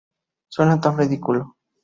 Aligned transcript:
Suena 0.49 0.81
tan 0.81 0.97
ridículo. 0.97 1.55